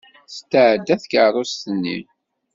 [0.33, 1.97] Tetɛedda tkeṛṛust-nni!